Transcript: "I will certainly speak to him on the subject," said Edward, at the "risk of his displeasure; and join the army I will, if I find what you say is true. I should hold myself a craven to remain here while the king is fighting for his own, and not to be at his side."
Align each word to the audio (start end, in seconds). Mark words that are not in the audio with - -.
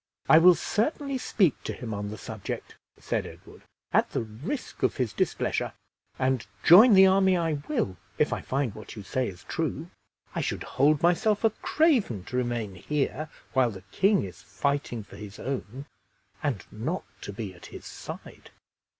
"I 0.27 0.39
will 0.39 0.55
certainly 0.55 1.19
speak 1.19 1.61
to 1.63 1.73
him 1.73 1.93
on 1.93 2.09
the 2.09 2.17
subject," 2.17 2.75
said 2.99 3.27
Edward, 3.27 3.61
at 3.91 4.09
the 4.13 4.23
"risk 4.23 4.81
of 4.81 4.95
his 4.97 5.13
displeasure; 5.13 5.73
and 6.17 6.47
join 6.63 6.95
the 6.95 7.05
army 7.05 7.37
I 7.37 7.59
will, 7.69 7.97
if 8.17 8.33
I 8.33 8.41
find 8.41 8.73
what 8.73 8.95
you 8.95 9.03
say 9.03 9.27
is 9.27 9.43
true. 9.43 9.91
I 10.33 10.41
should 10.41 10.63
hold 10.63 11.03
myself 11.03 11.43
a 11.43 11.51
craven 11.51 12.23
to 12.23 12.35
remain 12.37 12.73
here 12.73 13.29
while 13.53 13.69
the 13.69 13.83
king 13.91 14.23
is 14.23 14.41
fighting 14.41 15.03
for 15.03 15.17
his 15.17 15.37
own, 15.37 15.85
and 16.41 16.65
not 16.71 17.03
to 17.21 17.31
be 17.31 17.53
at 17.53 17.67
his 17.67 17.85
side." 17.85 18.49